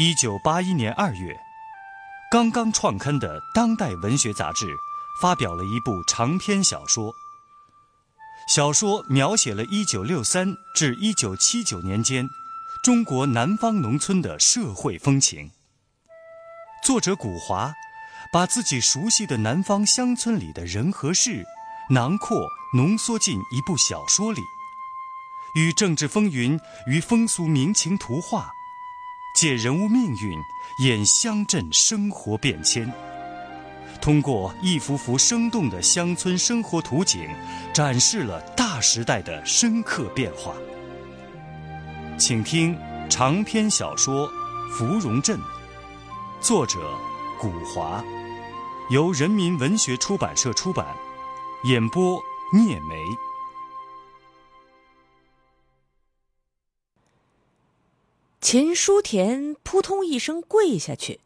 [0.00, 1.36] 一九八一年二月，
[2.30, 4.64] 刚刚创刊的《当代文学》杂志
[5.20, 7.12] 发表了一部长篇小说。
[8.46, 12.28] 小说描写了一九六三至一九七九年间
[12.84, 15.50] 中国南方农村的社会风情。
[16.84, 17.74] 作者古华
[18.32, 21.44] 把自己熟悉的南方乡村里的人和事
[21.90, 22.46] 囊括
[22.76, 24.40] 浓缩进一部小说里，
[25.56, 26.56] 与政治风云
[26.86, 28.52] 与风俗民情图画。
[29.40, 30.36] 借人物命运
[30.78, 32.92] 演乡镇生活变迁，
[34.00, 37.30] 通过一幅幅生动的乡村生活图景，
[37.72, 40.56] 展示了大时代的深刻变化。
[42.18, 42.76] 请听
[43.08, 44.28] 长篇小说
[44.72, 45.38] 《芙蓉镇》，
[46.40, 46.80] 作者
[47.38, 48.04] 古华，
[48.90, 50.84] 由人民文学出版社出版，
[51.62, 52.20] 演播
[52.52, 52.96] 聂梅。
[58.40, 61.20] 秦书田扑通一声跪下去，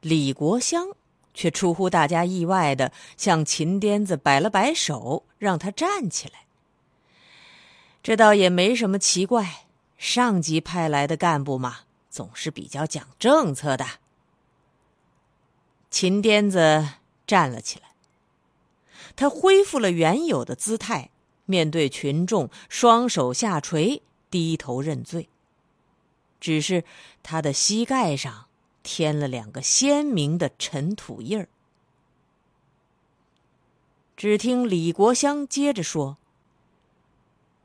[0.00, 0.88] 李国香
[1.32, 6.46] 却出乎大家意外的向秦癫子摆了摆手，让他站起来。
[8.02, 13.86] 这倒也没什么奇怪，上级派来的干部嘛，总是比较讲政策的。
[15.90, 16.86] 秦癫子
[17.26, 17.90] 站了起来，
[19.14, 21.10] 他恢复了原有的姿态，
[21.44, 25.28] 面对群众，双手下垂，低头认罪。
[26.40, 26.84] 只是
[27.22, 28.46] 他的膝盖上
[28.82, 31.48] 添了两个鲜明的尘土印儿。
[34.16, 36.16] 只听李国香接着说：“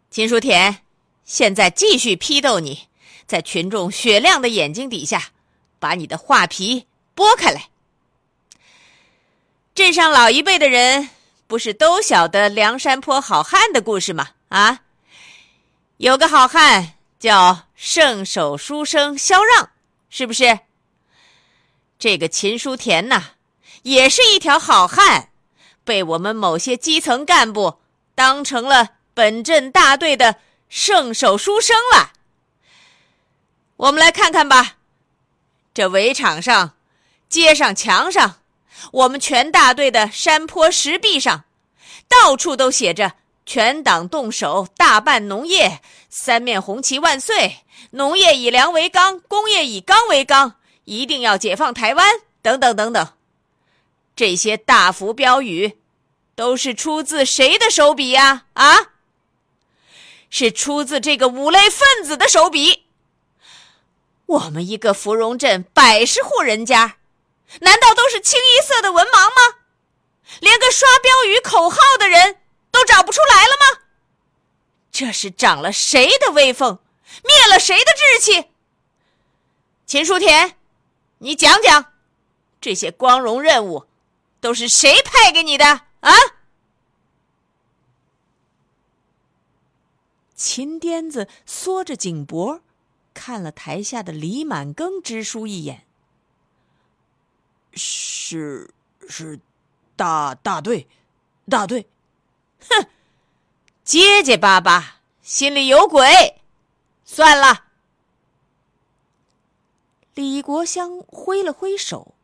[0.09, 0.81] 秦书田，
[1.23, 2.87] 现在继续批斗你，
[3.25, 5.31] 在群众雪亮的眼睛底下，
[5.79, 7.69] 把你的画皮剥开来。
[9.73, 11.09] 镇上老一辈的人
[11.47, 14.29] 不是都晓得梁山坡好汉的故事吗？
[14.49, 14.81] 啊，
[15.97, 16.93] 有个好汉。”
[17.23, 19.71] 叫圣手书生萧让，
[20.09, 20.59] 是不是？
[21.99, 23.31] 这个秦书田呐，
[23.81, 25.31] 也是一条好汉，
[25.83, 27.79] 被我们某些基层干部
[28.15, 30.37] 当成了本镇大队的
[30.69, 32.13] 圣手书生了。
[33.75, 34.77] 我们来看看吧，
[35.73, 36.77] 这围场上、
[37.27, 38.39] 街上、墙上，
[38.93, 41.43] 我们全大队的山坡石壁上，
[42.07, 43.15] 到处都写着。
[43.45, 47.57] 全党动手，大办农业，三面红旗万岁！
[47.91, 50.55] 农业以粮为纲，工业以钢为纲，
[50.85, 53.07] 一定要解放台湾，等等等等。
[54.15, 55.77] 这些大幅标语，
[56.35, 58.45] 都是出自谁的手笔呀？
[58.53, 58.77] 啊，
[60.29, 62.85] 是出自这个五类分子的手笔。
[64.25, 66.97] 我们一个芙蓉镇百十户人家，
[67.59, 69.57] 难道都是清一色的文盲吗？
[70.39, 72.37] 连个刷标语口号的人？
[72.73, 73.81] 都找不出来了吗？
[74.91, 76.79] 这是长了谁的威风，
[77.23, 78.49] 灭了谁的志气？
[79.85, 80.55] 秦书田，
[81.19, 81.93] 你讲讲，
[82.59, 83.85] 这些光荣任务
[84.41, 85.65] 都是谁派给你的
[85.99, 86.11] 啊？
[90.35, 92.61] 秦癫子缩着颈脖，
[93.13, 95.85] 看了台下的李满庚支书一眼。
[97.73, 98.73] 是
[99.07, 99.39] 是，
[99.95, 100.87] 大大队，
[101.47, 101.87] 大队。
[102.69, 102.87] 哼，
[103.83, 106.41] 结结巴巴，心里有鬼。
[107.05, 107.65] 算了。
[110.15, 112.15] 李国香挥了挥手，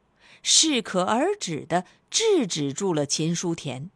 [0.44, 3.90] 适可而止的制止住了秦书田。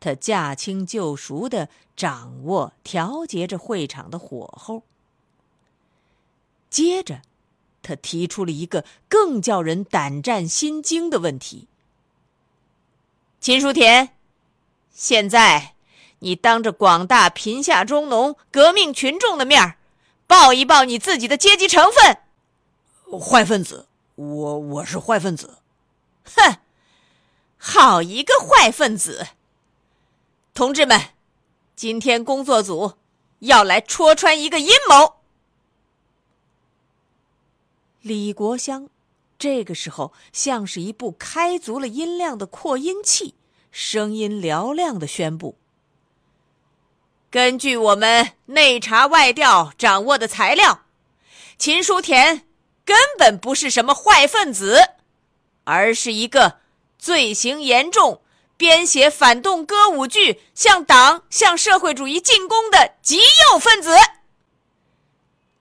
[0.00, 4.84] 他驾轻就熟的掌握调节着会场的火候。
[6.70, 7.22] 接着，
[7.82, 11.66] 他提出了一个更叫人胆战心惊的问题：
[13.40, 14.17] 秦书田。
[14.98, 15.76] 现在，
[16.18, 19.78] 你当着广大贫下中农革命群众的面儿，
[20.26, 22.18] 报一报你自己的阶级成分。
[23.16, 23.86] 坏分子，
[24.16, 25.58] 我我是坏分子。
[26.24, 26.56] 哼，
[27.56, 29.28] 好一个坏分子！
[30.52, 31.00] 同志们，
[31.76, 32.94] 今天工作组
[33.38, 35.18] 要来戳穿一个阴谋。
[38.00, 38.88] 李国香
[39.38, 43.36] 这个时候像是一部开足了音量的扩音器。
[43.80, 45.56] 声音嘹亮的宣布
[47.30, 50.80] ：“根据我们内查外调掌握的材料，
[51.58, 52.44] 秦书田
[52.84, 54.80] 根本不是什么坏分子，
[55.62, 56.58] 而是一个
[56.98, 58.20] 罪行严重、
[58.56, 63.96] 编写反动歌舞剧向党、向社会主义进攻的极右分子。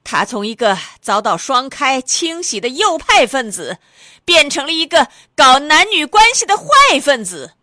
[0.03, 3.77] 他从一个遭到双开清洗的右派分子，
[4.25, 7.53] 变成了一个搞男女关系的坏分子。”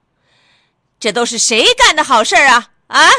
[1.04, 2.72] 这都是谁干的好事啊？
[2.86, 3.10] 啊！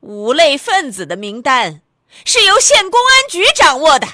[0.00, 1.80] 五类分子的名单
[2.26, 4.06] 是由县公安局掌握的。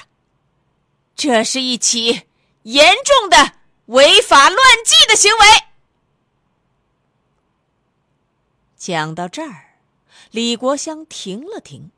[1.17, 2.21] 这是一起
[2.63, 3.55] 严重的
[3.87, 5.39] 违法乱纪的行为。
[8.77, 9.75] 讲到这儿，
[10.31, 11.91] 李国香停了停。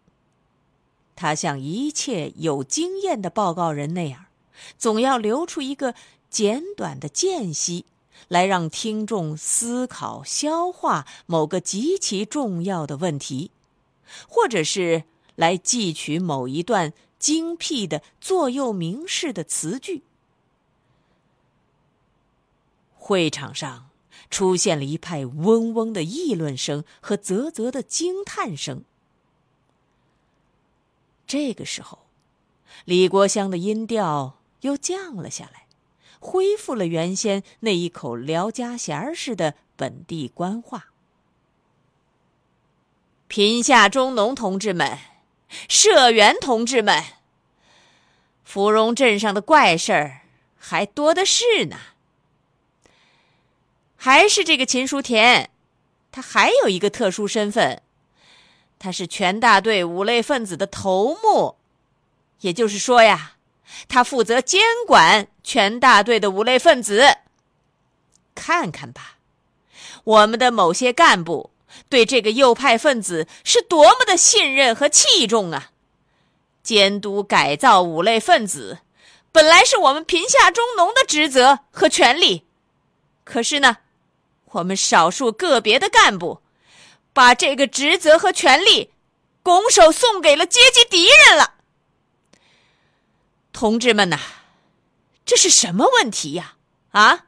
[1.16, 4.26] 他像一切有经验的报告人那样，
[4.80, 5.94] 总要留出一个
[6.32, 7.86] 简短的间隙，
[8.28, 13.52] 来让听众思考、消化某个极其重要的问题，
[14.28, 15.04] 或者是
[15.36, 20.04] 来记取某一段精辟的座右铭式的词句。
[22.96, 23.90] 会场上
[24.30, 28.84] 出现了一派嗡嗡的议论声和啧啧的惊叹声。
[31.26, 32.00] 这个时候，
[32.84, 35.67] 李国香的音调又降了下来，
[36.20, 40.88] 恢复了原先那一口聊家弦似的本地官话。
[43.28, 44.98] 贫下中农同志们，
[45.68, 47.04] 社员同志们，
[48.44, 50.22] 芙蓉镇上的怪事儿
[50.58, 51.78] 还多的是呢。
[53.96, 55.50] 还是这个秦书田，
[56.12, 57.82] 他还有一个特殊身份。
[58.80, 61.56] 他是全大队五类分子的头目，
[62.42, 63.34] 也就是说呀，
[63.88, 67.20] 他负责监管全大队的五类分子。
[68.36, 69.16] 看看吧，
[70.04, 71.52] 我们的某些干部
[71.88, 75.72] 对这个右派分子是多么的信任和器重啊！
[76.62, 78.80] 监督改造五类分子，
[79.32, 82.44] 本来是我们贫下中农的职责和权利，
[83.24, 83.78] 可是呢，
[84.52, 86.42] 我们少数个别的干部。
[87.14, 88.92] 把这个职责和权利
[89.42, 91.54] 拱手送给了阶级敌人了，
[93.52, 94.20] 同志们呐，
[95.28, 96.56] 这是什么问题呀？
[96.92, 97.26] 啊，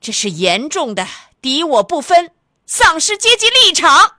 [0.00, 1.06] 这是严重的
[1.40, 2.32] 敌我不分，
[2.66, 4.16] 丧失阶级立场。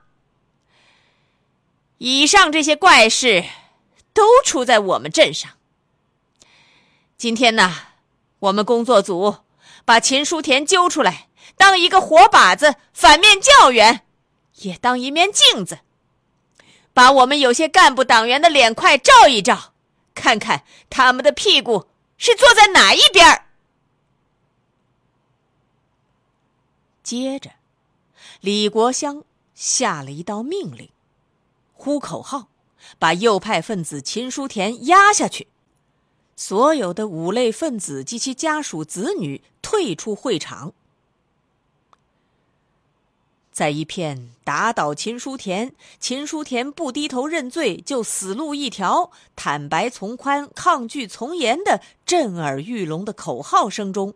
[1.97, 3.43] 以上这些怪事
[4.13, 5.51] 都出在我们镇上。
[7.17, 7.75] 今天呢，
[8.39, 9.39] 我们工作组
[9.83, 11.27] 把秦书田揪出来，
[11.57, 14.05] 当一个活靶子，反面教员。
[14.61, 15.79] 也当一面镜子，
[16.93, 19.73] 把我们有些干部党员的脸块照一照，
[20.15, 21.88] 看看他们的屁股
[22.19, 23.45] 是坐在哪一边。
[27.01, 27.53] 接着，
[28.41, 29.23] 李国香
[29.55, 30.89] 下了一道命令，
[31.73, 32.49] 呼口号，
[32.99, 35.47] 把右派分子秦书田压下去，
[36.35, 40.73] 所有的五类分子及其家属子女退出会场。
[43.59, 54.13] 在一片打倒秦书田，秦书田不低头认罪就死路一条，坦白从宽，抗拒从严的震耳欲聋的口号声中，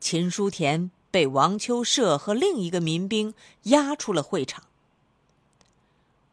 [0.00, 3.34] 秦书田被王秋社和另一个民兵
[3.66, 4.64] 押出了会场。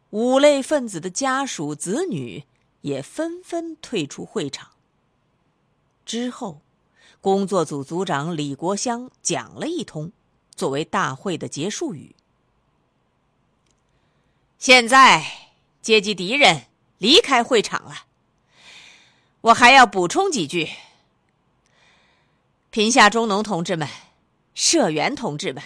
[0.10, 2.46] 五类分子的家属子女
[2.81, 4.69] 也纷纷退出会场。
[6.04, 6.62] 之后，
[7.22, 10.12] 工作组组长李国香讲了一通，
[10.56, 12.16] 作为大会的结束语。
[14.60, 15.26] 现在
[15.82, 16.64] 阶级敌人
[16.98, 18.04] 离开会场了，
[19.40, 20.70] 我还要补充几句：
[22.70, 23.88] 贫下中农同志们、
[24.54, 25.64] 社员同志们，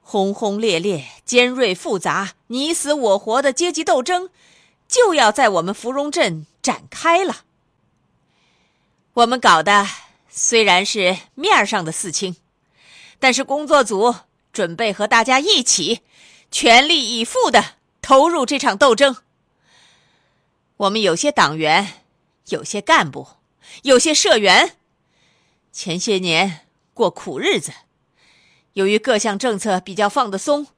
[0.00, 4.30] 轰轰烈烈、尖锐复杂、你死我活的阶级斗争
[4.88, 7.44] 就要在我们芙蓉镇展开了。
[9.12, 9.86] 我们搞的
[10.30, 12.34] 虽然是面上的四清，
[13.18, 14.14] 但是工作组
[14.54, 16.00] 准备和大家一起。
[16.50, 19.16] 全力以赴的投入这场斗争。
[20.76, 22.04] 我们有些党员，
[22.46, 23.26] 有些干部，
[23.82, 24.76] 有些社员，
[25.72, 27.72] 前些年过苦日子，
[28.74, 30.68] 由于各项政策比较放得松，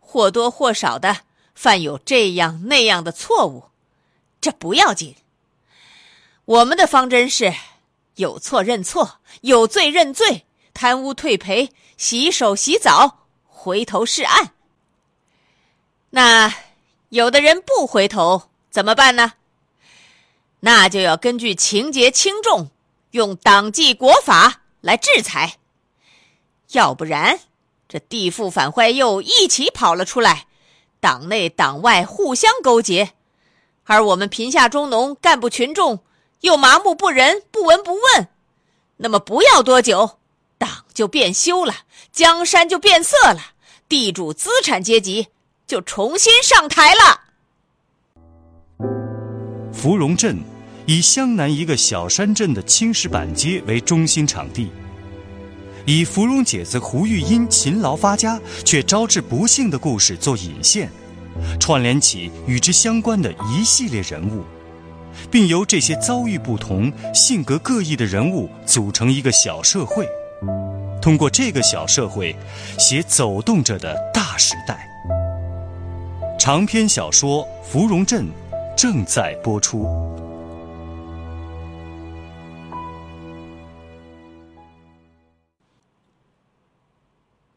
[0.00, 1.18] 或多或少的
[1.54, 3.64] 犯有这样那样的错误，
[4.40, 5.14] 这不要紧。
[6.44, 7.54] 我们的方针是：
[8.16, 14.53] 有错认错，有罪认罪，贪污退赔，洗手洗澡，回头是岸。
[16.14, 16.54] 那
[17.08, 19.32] 有的人不回头怎么办呢？
[20.60, 22.70] 那就要根据情节轻重，
[23.10, 25.56] 用党纪国法来制裁。
[26.70, 27.40] 要不然，
[27.88, 30.46] 这地富反坏右一起跑了出来，
[31.00, 33.10] 党内党外互相勾结，
[33.82, 36.04] 而我们贫下中农干部群众
[36.42, 38.28] 又麻木不仁、不闻不问，
[38.98, 40.20] 那么不要多久，
[40.58, 41.74] 党就变修了，
[42.12, 43.40] 江山就变色了，
[43.88, 45.26] 地主资产阶级。
[45.74, 47.20] 就重新上台了。
[49.72, 50.38] 芙蓉镇
[50.86, 54.70] 以湘南一个小山镇的青石板街为中心场地，
[55.84, 60.88] 以芙蓉姐子胡玉英勤劳发家却招致不幸的故事做引线，
[61.58, 64.44] 串联起与之相关的一系列人物，
[65.28, 70.06] 并由这些遭遇不同、性格各异的人物组成一个小社会。
[71.02, 72.32] 通过这个小社会，
[72.78, 74.88] 写走动着的大时代。
[76.44, 78.26] 长篇小说《芙蓉镇》
[78.76, 79.86] 正在播出。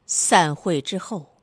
[0.06, 1.36] 散会之后，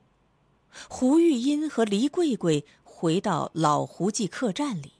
[0.89, 4.93] 胡玉音和黎桂桂回到老胡记客栈里，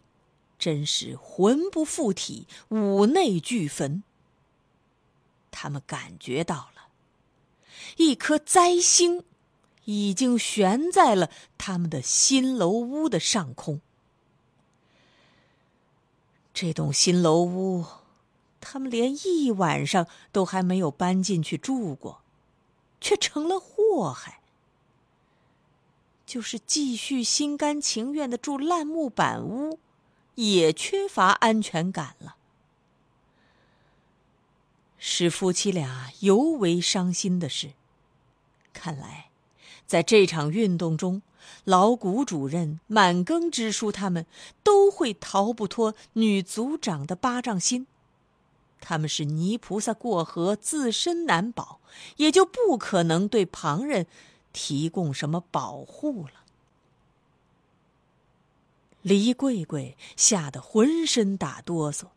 [0.60, 4.04] 真是魂不附体，五内俱焚。
[5.50, 6.90] 他们感觉到了，
[7.98, 9.24] 一颗灾星
[9.86, 13.82] 已经悬在了他们的新楼屋的上空。
[16.54, 17.86] 这栋新楼屋，
[18.62, 22.22] 他们连一晚上都还没有搬进去住过。
[23.06, 24.39] 却成了祸害。
[26.25, 29.77] 就是继续心甘情愿的住烂木板屋，
[30.34, 32.38] 也缺乏安全感了。
[34.98, 37.74] 使夫妻俩尤为伤心的是，
[38.74, 39.30] 看来，
[39.86, 41.22] 在这场运动中，
[41.63, 44.25] 老谷主任、满耕支书他们
[44.63, 47.88] 都会逃不脱女族长的巴掌心。
[48.81, 51.79] 他们是泥菩萨过河，自身难保，
[52.17, 54.05] 也就不可能对旁人
[54.53, 56.41] 提供什么保护了。
[59.01, 62.07] 黎桂桂吓得浑身打哆嗦，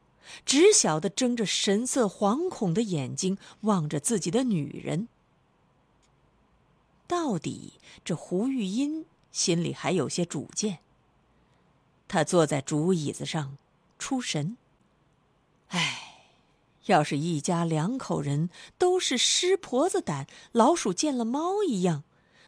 [0.44, 5.08] 只晓得睁着神色惶恐的眼睛望着自己的女人。
[7.08, 10.78] 到底这胡玉音心里还有些主见。
[12.06, 13.56] 他坐在竹椅子上，
[13.98, 14.56] 出神。
[15.68, 16.04] 唉。
[16.86, 18.48] 要是一家两口人
[18.78, 22.02] 都是湿婆子胆、老鼠见了猫一样，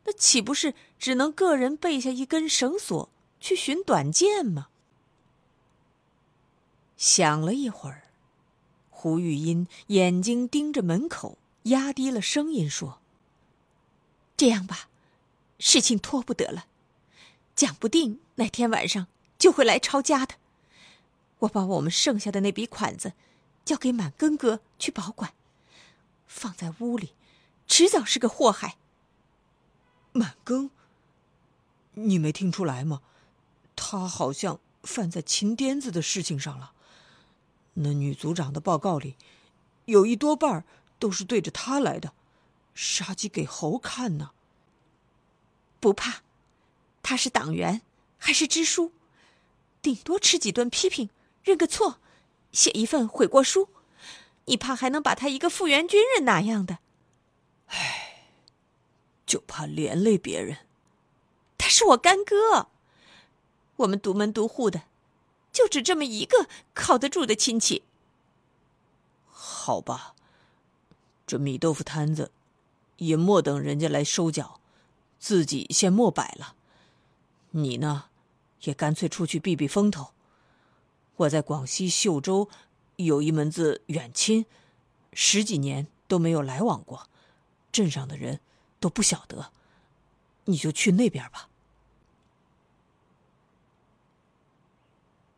[0.05, 4.69] 那岂不是只能个人背下一根绳索去寻短见吗？
[6.97, 8.05] 想了一会儿，
[8.88, 13.00] 胡玉音眼睛盯着门口，压低了声音说
[14.41, 14.89] ：“这样吧，
[15.59, 16.65] 事情拖不得了，
[17.55, 19.07] 讲不定那天晚上
[19.39, 20.37] 就会来抄家的。
[21.41, 23.13] 我把我们剩下的那笔款子。”
[23.63, 25.35] 交给满根哥去保管，
[26.27, 27.13] 放在屋里，
[27.69, 28.79] 迟早是个祸害。
[30.13, 30.71] 满庚，
[31.93, 33.03] 你没听出来吗？
[33.77, 36.73] 他好像犯在秦癫子的事情上了。
[37.75, 39.17] 那女组长的报告里，
[39.85, 40.65] 有一多半
[40.99, 42.15] 都是对着他来的，
[42.83, 44.31] 杀鸡给猴看呢。
[45.81, 46.23] 不怕，
[47.03, 47.83] 他是党员，
[48.17, 48.91] 还是支书，
[49.83, 51.11] 顶多吃几顿批评，
[51.45, 51.99] 认个错。
[52.53, 53.69] 写一份悔过书，
[54.47, 56.79] 你怕还能把他一个复员军人那样的？
[57.67, 58.25] 唉，
[59.27, 60.67] 就怕连累别人。
[61.59, 62.69] 他是我干哥，
[63.77, 64.85] 我们独门独户的，
[65.53, 67.85] 就只这么一个靠得住的亲戚。
[69.29, 70.15] 好吧，
[71.27, 72.33] 这米豆腐摊子
[73.00, 74.61] 也莫等人家来收缴，
[75.19, 76.54] 自己先莫摆了。
[77.50, 78.04] 你呢，
[78.62, 80.12] 也干脆出去避避风头。
[81.16, 82.49] 我在广西秀州
[82.97, 84.45] 有一门子远亲，
[85.14, 87.09] 十几年都没有来往过，
[87.73, 88.40] 镇上的人
[88.78, 89.50] 都不晓得，
[90.45, 91.49] 你就去那边吧。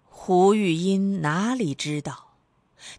[0.08, 2.34] 胡玉音哪里知道，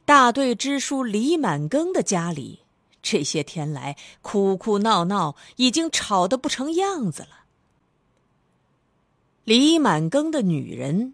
[0.05, 2.62] 大队支书李满庚的家里
[3.03, 7.45] 这些天来哭哭闹闹，已经吵得不成样子了。
[9.43, 11.13] 李满庚的女人。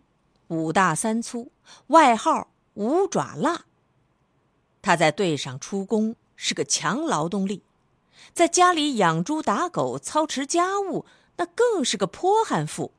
[0.50, 1.52] 五大三粗，
[1.90, 3.66] 外号五爪辣。
[4.82, 7.62] 他在队上出工是个强劳动力，
[8.34, 11.06] 在家里养猪打狗、操持家务，
[11.38, 12.92] 那更是个泼悍妇。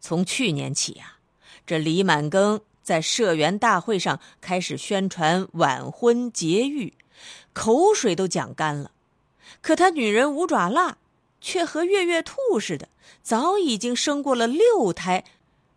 [0.00, 1.20] 从去年起啊，
[1.64, 6.92] 这李满庚在社员大会上开始宣传晚婚节育，
[7.52, 8.90] 口水都讲干了。
[9.60, 10.98] 可他女人五爪辣
[11.40, 12.88] 却和月月兔似的，
[13.22, 15.24] 早已经生过了六胎。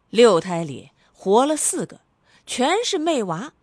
[0.09, 1.99] 六胎里活了四个，
[2.45, 3.53] 全是妹娃。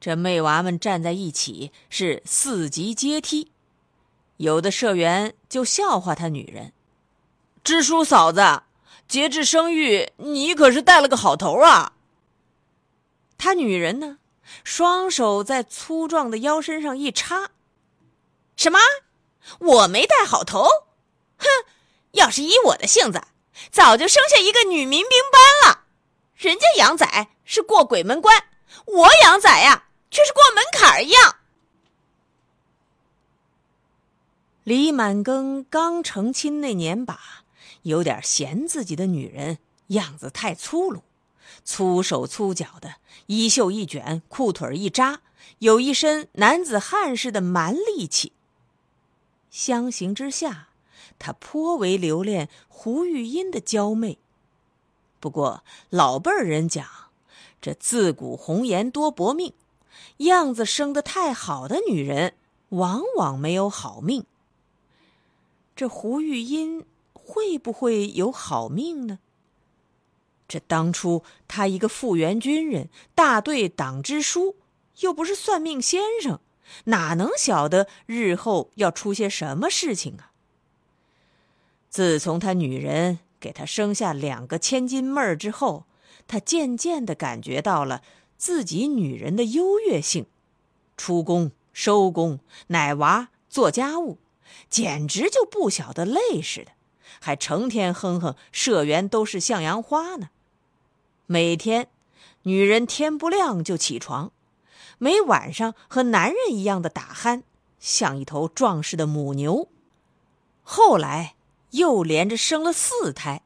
[0.00, 3.50] 这妹娃们站在一起是四级阶梯，
[4.38, 6.72] 有的社员就笑话他女人
[7.62, 8.62] ：“支书嫂子，
[9.06, 11.92] 节制生育，你可是带了个好头啊。”
[13.36, 14.16] 他女人呢，
[14.64, 17.50] 双手在粗壮的腰身上一插
[18.56, 18.78] ：“什么？
[19.58, 20.64] 我没带好头？
[21.38, 21.46] 哼！
[22.12, 23.22] 要是依我的性子。”
[23.70, 25.84] 早就生下一个女民兵班了，
[26.34, 28.42] 人家养仔是过鬼门关，
[28.86, 31.36] 我养仔呀却是过门槛一样。
[34.64, 37.44] 李满庚刚成亲那年吧，
[37.82, 41.02] 有点嫌自己的女人样子太粗鲁，
[41.64, 45.20] 粗手粗脚的，衣袖一卷，裤腿一扎，
[45.60, 48.32] 有一身男子汉似的蛮力气。
[49.50, 50.68] 相形之下，
[51.18, 54.18] 他颇为留恋胡玉音的娇媚。
[55.18, 56.86] 不过老辈人讲，
[57.60, 59.52] 这自古红颜多薄命，
[60.18, 62.34] 样子生得太好的女人，
[62.70, 64.24] 往往没有好命。
[65.76, 69.18] 这胡玉音会不会有好命呢？
[70.50, 74.56] 这当初他一个复员军人，大队党支书，
[74.98, 76.40] 又不是算命先生，
[76.86, 80.32] 哪能晓得日后要出些什么事情啊？
[81.88, 85.84] 自从他女人给他生下两个千金妹儿之后，
[86.26, 88.02] 他渐渐的感觉到了
[88.36, 90.26] 自己女人的优越性，
[90.96, 94.18] 出工、收工、奶娃、做家务，
[94.68, 96.72] 简直就不晓得累似的，
[97.20, 100.30] 还成天哼哼社员都是向阳花呢。
[101.32, 101.86] 每天，
[102.42, 104.32] 女人天不亮就起床，
[104.98, 107.44] 每晚上和男人一样的打鼾，
[107.78, 109.68] 像一头壮实的母牛。
[110.64, 111.36] 后来
[111.70, 113.42] 又连着生了四胎，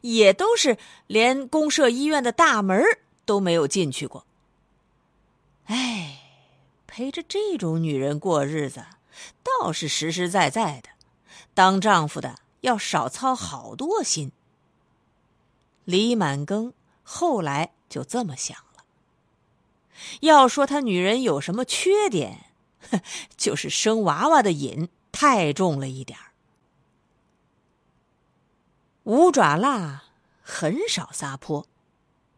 [0.00, 2.82] 也都是连公社医院的大门
[3.24, 4.26] 都没有进去过。
[5.66, 6.22] 哎，
[6.88, 8.84] 陪着这种女人过日子，
[9.44, 10.88] 倒是实实在在的，
[11.54, 14.32] 当丈夫的要少操好多心。
[15.84, 16.72] 李满庚。
[17.12, 18.84] 后来就这么想了。
[20.20, 22.46] 要说他女人有什么缺点，
[23.36, 26.30] 就是生娃娃的瘾太重了一点儿。
[29.02, 30.04] 五爪蜡
[30.40, 31.66] 很少撒泼，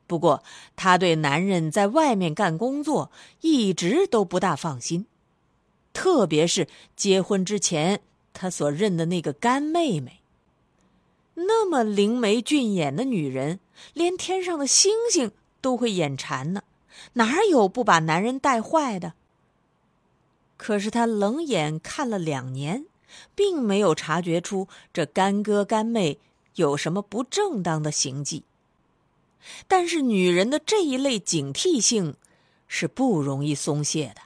[0.06, 0.42] 不过
[0.74, 3.12] 他对男人在外面干工作
[3.42, 5.04] 一直都不大放心，
[5.92, 8.00] 特别是结婚之前
[8.32, 10.22] 他所认的那个干妹妹。
[11.34, 13.60] 那么灵眉俊眼的女人，
[13.94, 16.62] 连天上的星星都会眼馋呢，
[17.14, 19.14] 哪有不把男人带坏的？
[20.56, 22.86] 可是他冷眼看了两年，
[23.34, 26.18] 并没有察觉出这干哥干妹
[26.54, 28.44] 有什么不正当的行迹。
[29.66, 32.14] 但是女人的这一类警惕性，
[32.68, 34.22] 是不容易松懈的。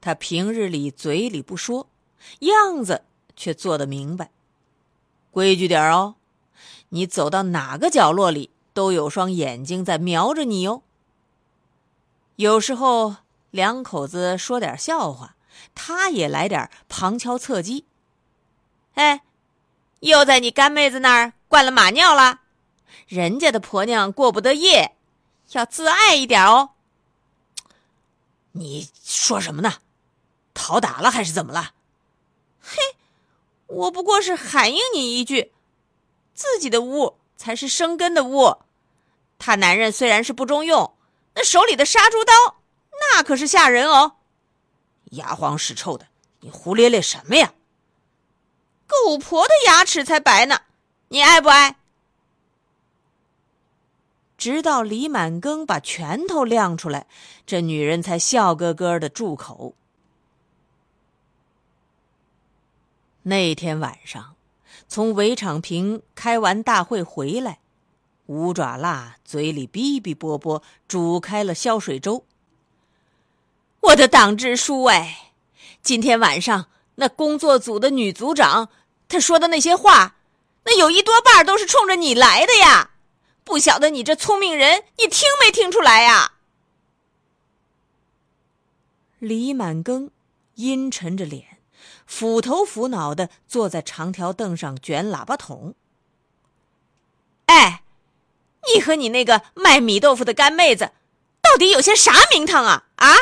[0.00, 1.86] 他平日里嘴里不说，
[2.40, 3.04] 样子
[3.36, 4.30] 却做得明白。
[5.30, 6.16] 规矩点哦，
[6.94, 10.84] 你走到哪个角落里，都有双眼睛在瞄着你哟。
[12.36, 13.16] 有时候
[13.50, 15.34] 两口子说点笑话，
[15.74, 17.84] 他也来点旁敲侧击。
[18.94, 19.22] 哎，
[20.00, 22.42] 又在你干妹子那儿灌了马尿了，
[23.08, 24.94] 人家的婆娘过不得夜，
[25.50, 26.70] 要自爱一点哦。
[28.52, 29.78] 你说什么呢？
[30.54, 31.72] 讨打了还是怎么了？
[32.60, 32.78] 嘿。
[33.66, 35.53] 我不过是喊应你一句，
[36.34, 38.58] 自己的屋才是生根的屋。
[39.38, 40.94] 他男人虽然是不中用，
[41.34, 42.32] 那手里的杀猪刀，
[43.00, 44.16] 那可是吓人哦。
[45.12, 46.06] 牙黄屎臭的，
[46.40, 47.52] 你胡咧咧什么呀？
[48.86, 50.60] 狗婆的牙齿才白呢，
[51.08, 51.76] 你爱不爱？
[54.36, 57.06] 直到李满庚把拳头亮出来，
[57.46, 59.74] 这女人才笑呵呵的住口。
[63.22, 64.36] 那天晚上，
[64.88, 67.60] 从韦场坪开完大会回来，
[68.26, 72.24] 五爪蜡嘴里哔哔啵啵煮开了消水粥。
[73.80, 75.32] 我的党支书哎，
[75.82, 78.68] 今天晚上那工作组的女组长，
[79.08, 80.16] 她说的那些话，
[80.64, 82.92] 那有一多半都是冲着你来的呀！
[83.44, 86.32] 不晓得你这聪明人，你听没听出来呀？
[89.18, 90.08] 李满庚
[90.54, 91.53] 阴沉着脸。
[92.06, 95.74] 斧头斧脑的坐在长条凳上卷喇叭筒。
[97.46, 97.82] 哎，
[98.72, 100.92] 你和你那个卖米豆腐的干妹子，
[101.42, 102.86] 到底有些啥名堂啊？
[102.96, 103.14] 啊，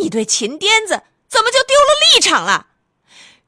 [0.00, 2.68] 你对秦癫子怎么就丢了立场了？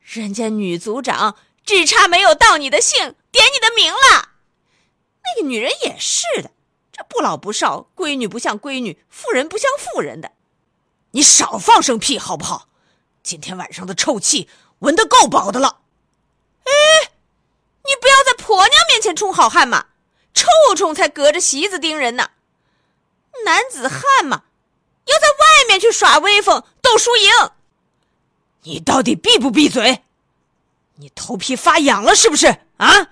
[0.01, 4.31] 人家女组长只差没有道你的姓，点你的名了。
[5.25, 6.51] 那个女人也是的，
[6.93, 10.33] 这不老不少，闺女不像闺女，妇人不像妇人的。
[11.13, 12.69] 你少放声屁好不好？
[13.23, 14.49] 今天晚上的臭气
[14.81, 15.81] 闻得够饱的了，
[16.65, 17.13] 哎，
[17.85, 19.87] 你不要在婆娘面前充好汉嘛，
[20.35, 22.31] 臭虫才隔着席子叮人呢。
[23.45, 24.45] 男子汉嘛，
[25.07, 27.31] 要在外面去耍威风斗输赢。
[28.63, 30.03] 你到底闭不闭嘴？
[30.97, 33.11] 你头皮发痒了是不是啊？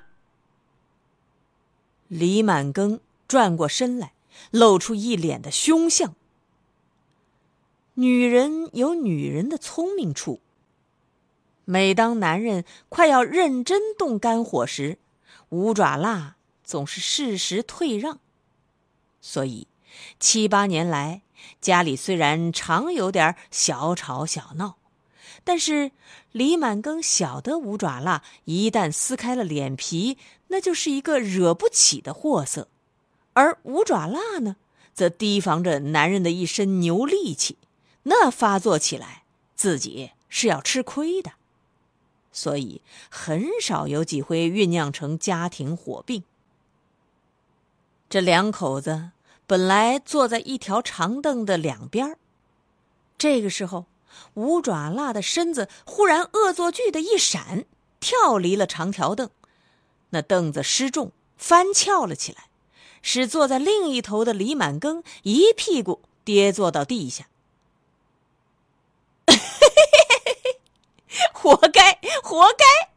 [2.09, 4.12] 李满庚转过身来，
[4.51, 6.14] 露出一脸的凶相。
[8.01, 10.41] 女人有女人的聪明处。
[11.67, 14.97] 每当男人快要认真动肝火时，
[15.51, 18.19] 五爪蜡总是适时退让，
[19.21, 19.67] 所以
[20.19, 21.21] 七八年来，
[21.61, 24.79] 家里虽然常有点小吵小闹，
[25.45, 25.93] 但是
[26.33, 30.17] 李满庚晓得五爪蜡一旦撕开了脸皮，
[30.49, 32.69] 那就是一个惹不起的货色，
[33.35, 34.57] 而五爪蜡呢，
[34.95, 37.59] 则提防着男人的一身牛力气，
[38.05, 41.33] 那发作起来，自己是要吃亏的，
[42.33, 46.25] 所以很少有几回酝酿成家庭火并。
[48.09, 49.11] 这两口子
[49.47, 52.17] 本来坐在一条长凳的两边
[53.19, 53.87] 这个时候，
[54.35, 57.67] 五爪蜡的身子忽然恶作剧的一闪，
[58.01, 59.31] 跳离了长条凳，
[60.11, 62.49] 那凳子失重翻翘了起来，
[63.03, 67.27] 使坐在另一头的李满庚一屁股跌坐到地下。
[71.40, 72.90] 活该， 活该！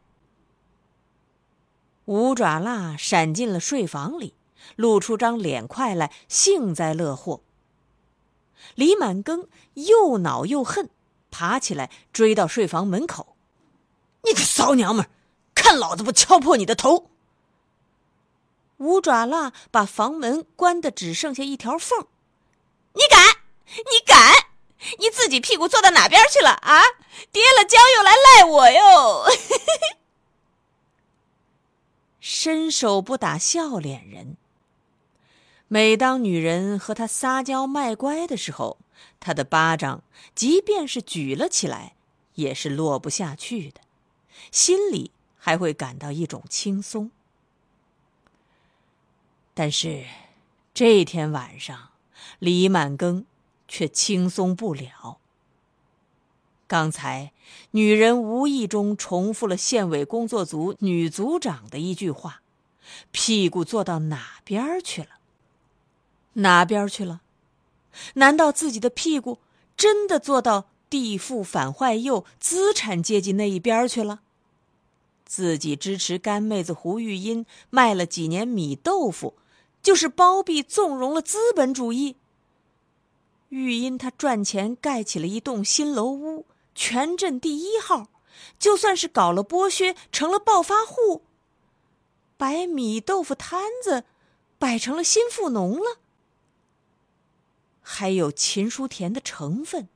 [2.04, 4.34] 五爪蜡闪进了睡房里。
[4.76, 7.40] 露出张脸快来，幸灾乐祸。
[8.74, 10.90] 李满庚又恼又恨，
[11.30, 13.36] 爬起来追到睡房门口
[14.24, 15.08] ：“你个骚娘们，
[15.54, 17.10] 看老子不敲破你的头！”
[18.78, 22.06] 五爪蜡把房门关的只剩下一条缝。
[22.94, 23.36] 你敢？
[23.66, 24.48] 你敢？
[24.98, 26.82] 你自己屁股坐到哪边去了啊？
[27.32, 29.24] 跌了跤又来赖我哟！
[32.20, 34.36] 伸手不打笑脸人。
[35.68, 38.78] 每当女人和他撒娇卖乖的时候，
[39.18, 40.02] 他的巴掌
[40.34, 41.96] 即便是举了起来，
[42.34, 43.80] 也是落不下去的，
[44.52, 47.10] 心里还会感到一种轻松。
[49.52, 50.04] 但是，
[50.72, 51.90] 这天晚上，
[52.38, 53.24] 李满庚
[53.68, 55.18] 却轻松不了。
[56.74, 57.30] 刚才，
[57.70, 62.42] 女人无意中重复了县委工作组女组长的一句话
[63.12, 65.10] ：“屁股坐到哪边去了？”
[66.34, 67.20] 哪边去了？
[68.14, 69.38] 难道自己的屁股
[69.76, 74.22] 真的坐到地富反坏右、资产阶级那一边去了？
[75.24, 79.34] 自己支持干妹子胡玉英卖了几年米豆腐，
[79.80, 82.16] 就是包庇纵容了资本主义。
[83.50, 86.33] 玉英她赚钱盖起了一栋新楼屋，
[86.74, 88.08] 全镇第一号，
[88.58, 91.22] 就算是搞了剥削，成了暴发户，
[92.36, 94.04] 摆米豆腐摊子，
[94.58, 95.98] 摆成了新富农了。
[97.80, 99.88] 还有秦书田的成分，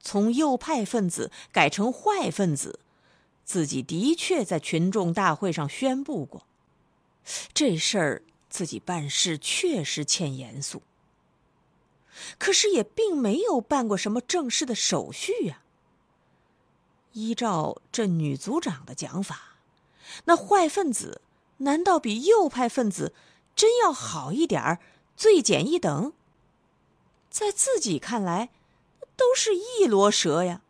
[0.00, 2.78] 从右派分子改成坏分子，
[3.44, 6.46] 自己的确在群众大会上宣布过，
[7.52, 10.82] 这事儿自己办事确实欠严肃。
[12.38, 15.62] 可是也并没有办过什么正式的手续呀。
[17.16, 19.56] 依照这女组长的讲法，
[20.26, 21.22] 那坏分子
[21.58, 23.14] 难道比右派分子
[23.54, 24.80] 真要好一点儿，
[25.16, 26.12] 罪减一等？
[27.30, 28.50] 在自己看来，
[29.16, 30.60] 都是一箩蛇呀，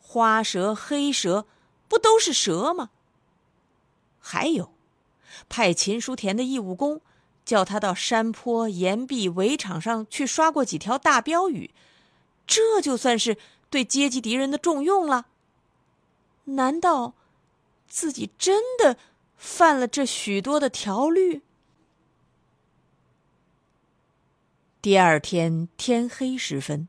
[0.00, 1.46] 花蛇、黑蛇，
[1.86, 2.88] 不都是蛇吗？
[4.18, 4.72] 还有，
[5.50, 7.02] 派秦书田的义务工，
[7.44, 11.74] 叫他到山坡、岩壁、围场上去刷过几条大标语，
[12.46, 13.36] 这就算是
[13.68, 15.26] 对阶级敌人的重用了。
[16.44, 17.14] 难道
[17.88, 18.96] 自己真的
[19.36, 21.42] 犯了这许多的条律？
[24.82, 26.88] 第二天天黑时分，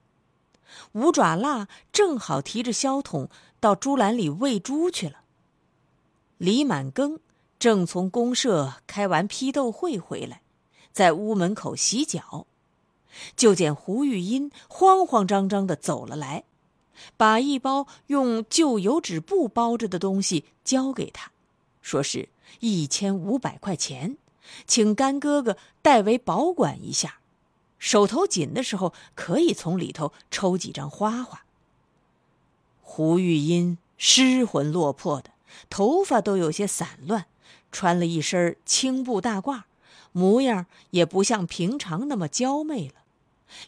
[0.91, 5.22] 五爪蜡正好提着销桶到猪栏里喂猪去了。
[6.38, 7.20] 李满庚
[7.58, 10.41] 正从公社开完批斗会回来，
[10.91, 12.46] 在屋门口洗脚，
[13.38, 16.44] 就见胡玉英慌慌张张的走了来，
[17.18, 21.32] 把一包用旧油纸布包着的东西交给他，
[21.82, 22.30] 说是
[22.60, 24.18] 一千五百块钱，
[24.66, 27.20] 请干哥哥代为保管一下。
[27.78, 31.46] 手头紧的时候，可以从里头抽几张花花。
[32.82, 35.32] 胡玉音失魂落魄的，
[35.70, 37.26] 头发都有些散乱，
[37.72, 39.64] 穿了一身青布大褂，
[40.14, 42.96] 模样也不像平常那么娇媚了，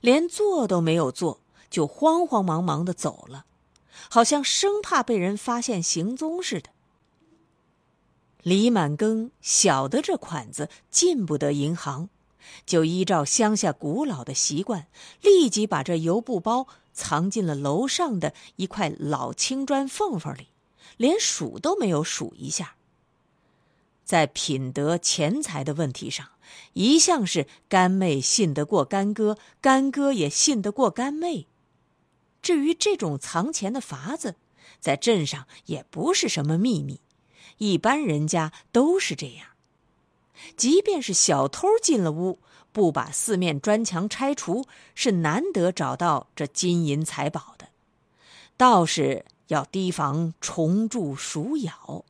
[0.01, 3.45] 连坐都没有坐，就慌慌忙忙的走了，
[4.09, 6.69] 好像生怕被人发现行踪似的。
[8.43, 12.09] 李满庚晓得这款子进不得银行。
[12.65, 14.87] 就依照乡下古老的习惯，
[15.21, 20.47] 立即把这油布包藏进了楼上的一块老青砖缝缝里，
[20.95, 22.75] 连数都没有数一下。
[24.05, 26.25] 在品德钱财的问题上，
[26.71, 31.47] 一向是干妹信得过干哥，干哥也信得过干妹。
[32.47, 34.35] 至于这种藏钱的法子，
[34.79, 37.01] 在镇上也不是什么秘密，
[37.57, 39.47] 一般人家都是这样。
[40.55, 42.39] 即便是小偷进了屋，
[42.71, 44.63] 不把四面砖墙拆除，
[44.95, 47.67] 是难得找到这金银财宝的。
[48.55, 52.05] 倒是要提防虫蛀鼠咬。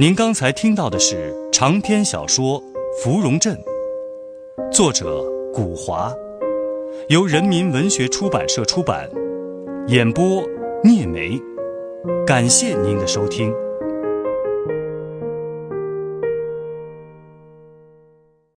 [0.00, 2.60] 您刚才听到的是长篇小说
[3.00, 3.56] 《芙蓉镇》，
[4.72, 5.22] 作者
[5.54, 6.12] 古华，
[7.08, 9.08] 由人民文学出版社出版，
[9.88, 10.42] 演播
[10.82, 11.40] 聂梅。
[12.26, 13.52] 感谢您的收听。